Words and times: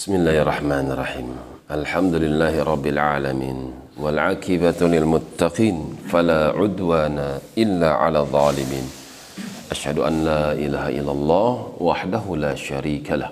Bismillahirrahmanirrahim. 0.00 1.36
Alhamdulillahi 1.68 2.64
rabbil 2.64 2.96
alamin 2.96 3.68
wal 4.00 4.16
akibatu 4.32 4.88
lil 4.88 5.04
muttaqin 5.04 5.92
fala 6.08 6.56
udwana 6.56 7.36
illa 7.52 8.00
'ala 8.00 8.24
zalimin. 8.24 8.80
Asyhadu 9.68 10.08
an 10.08 10.24
la 10.24 10.44
ilaha 10.56 10.88
illallah 10.88 11.52
wahdahu 11.76 12.32
la 12.40 12.56
syarika. 12.56 13.28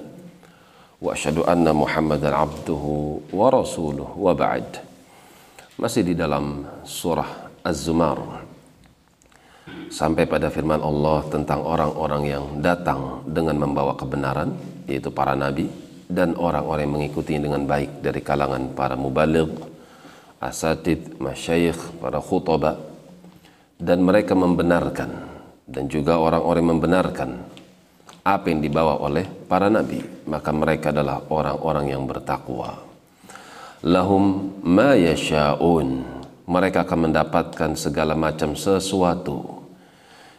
Wa 1.01 1.17
asyhadu 1.17 1.49
anna 1.49 1.73
Muhammadan 1.73 2.37
abduhu 2.37 3.25
wa 3.32 3.48
rasuluh 3.48 4.12
wa 4.12 4.37
ba'd. 4.37 4.85
Masih 5.80 6.05
di 6.05 6.12
dalam 6.12 6.69
surah 6.85 7.48
Az-Zumar. 7.64 8.45
Sampai 9.89 10.29
pada 10.29 10.53
firman 10.53 10.85
Allah 10.85 11.25
tentang 11.32 11.64
orang-orang 11.64 12.29
yang 12.29 12.45
datang 12.61 13.25
dengan 13.25 13.57
membawa 13.57 13.97
kebenaran 13.97 14.53
yaitu 14.85 15.09
para 15.09 15.33
nabi 15.33 15.88
dan 16.09 16.33
orang-orang 16.41 16.89
yang 16.89 16.95
mengikuti 16.97 17.37
dengan 17.37 17.69
baik 17.69 18.01
dari 18.01 18.25
kalangan 18.25 18.73
para 18.73 18.97
mubaligh, 18.97 19.53
asatid, 20.41 21.21
masyayikh, 21.21 22.01
para 22.01 22.19
khutbah. 22.19 22.80
Dan 23.79 24.03
mereka 24.03 24.35
membenarkan 24.35 25.11
dan 25.63 25.87
juga 25.87 26.19
orang-orang 26.19 26.75
membenarkan 26.75 27.30
apa 28.27 28.51
yang 28.51 28.59
dibawa 28.59 28.99
oleh 28.99 29.23
para 29.47 29.71
nabi. 29.71 30.02
Maka 30.27 30.51
mereka 30.51 30.91
adalah 30.91 31.23
orang-orang 31.30 31.95
yang 31.95 32.02
bertakwa. 32.09 32.83
Lahum 33.87 34.57
ma 34.65 34.99
yasha'un. 34.99 36.19
Mereka 36.49 36.88
akan 36.88 37.13
mendapatkan 37.13 37.71
segala 37.77 38.16
macam 38.16 38.57
sesuatu. 38.57 39.63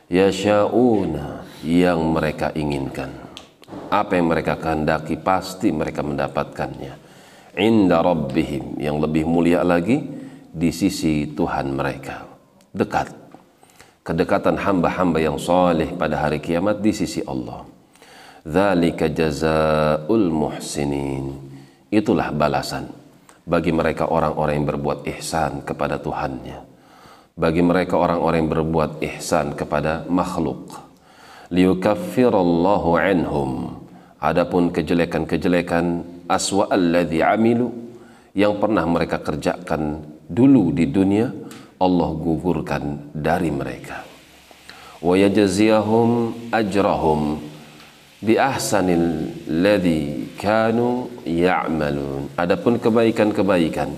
Yasha'una 0.10 1.46
yang 1.62 2.02
mereka 2.12 2.50
inginkan 2.58 3.29
apa 3.90 4.16
yang 4.16 4.30
mereka 4.30 4.56
kehendaki 4.62 5.18
pasti 5.18 5.74
mereka 5.74 6.06
mendapatkannya. 6.06 6.94
Inda 7.58 8.06
rabbihim 8.06 8.78
yang 8.78 9.02
lebih 9.02 9.26
mulia 9.26 9.66
lagi 9.66 10.00
di 10.54 10.70
sisi 10.70 11.34
Tuhan 11.34 11.74
mereka. 11.74 12.26
Dekat. 12.70 13.10
Kedekatan 14.06 14.58
hamba-hamba 14.58 15.22
yang 15.22 15.38
soleh 15.38 15.94
pada 15.94 16.22
hari 16.22 16.42
kiamat 16.42 16.82
di 16.82 16.94
sisi 16.94 17.22
Allah. 17.26 17.66
Dzalika 18.46 19.10
jazaul 19.10 20.30
muhsinin. 20.32 21.36
Itulah 21.90 22.30
balasan 22.34 22.90
bagi 23.50 23.74
mereka 23.74 24.10
orang-orang 24.10 24.62
yang 24.62 24.68
berbuat 24.70 25.00
ihsan 25.18 25.66
kepada 25.66 25.98
Tuhannya. 25.98 26.70
Bagi 27.34 27.62
mereka 27.66 27.98
orang-orang 27.98 28.46
yang 28.46 28.52
berbuat 28.54 28.92
ihsan 29.02 29.58
kepada 29.58 30.06
makhluk. 30.06 30.70
Liyukaffirallahu 31.50 32.90
anhum 32.94 33.79
adapun 34.20 34.70
kejelekan-kejelekan 34.76 36.04
aswa 36.28 36.68
alladhi 36.70 37.24
amilu 37.24 37.72
yang 38.36 38.60
pernah 38.60 38.86
mereka 38.86 39.24
kerjakan 39.24 40.04
dulu 40.28 40.76
di 40.76 40.86
dunia 40.92 41.32
Allah 41.80 42.10
gugurkan 42.12 43.16
dari 43.16 43.50
mereka. 43.50 44.04
Wa 45.00 45.16
yajziyahum 45.16 46.52
ajrahum 46.52 47.40
bi 48.20 48.36
ahsanil 48.36 49.32
kanu 50.36 51.08
ya'malun. 51.24 52.36
Adapun 52.36 52.84
kebaikan-kebaikan 52.84 53.90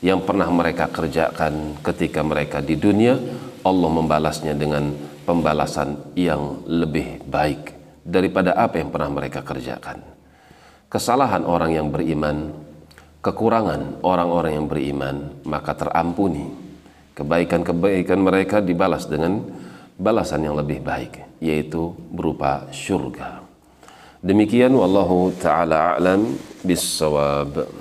yang 0.00 0.22
pernah 0.22 0.48
mereka 0.48 0.86
kerjakan 0.86 1.76
ketika 1.82 2.22
mereka 2.22 2.62
di 2.62 2.78
dunia 2.78 3.18
Allah 3.66 3.90
membalasnya 3.90 4.54
dengan 4.56 4.94
pembalasan 5.28 6.14
yang 6.16 6.64
lebih 6.64 7.20
baik 7.28 7.79
daripada 8.02 8.56
apa 8.56 8.80
yang 8.80 8.92
pernah 8.92 9.10
mereka 9.12 9.40
kerjakan 9.44 10.00
kesalahan 10.88 11.44
orang 11.44 11.70
yang 11.74 11.88
beriman 11.88 12.52
kekurangan 13.20 14.00
orang-orang 14.04 14.52
yang 14.56 14.66
beriman 14.66 15.16
maka 15.44 15.76
terampuni 15.76 16.70
kebaikan-kebaikan 17.20 18.16
mereka 18.16 18.64
dibalas 18.64 19.04
dengan 19.04 19.44
balasan 20.00 20.48
yang 20.48 20.56
lebih 20.56 20.80
baik 20.80 21.20
yaitu 21.44 21.92
berupa 22.08 22.64
syurga. 22.72 23.44
Demikian 24.24 24.72
wallahu 24.72 25.32
taala 25.36 25.96
a'lam 25.96 26.36
bissawab. 26.64 27.79